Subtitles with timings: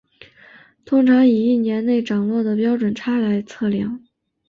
[0.83, 4.03] 通常以一年内涨落的标准差来测量。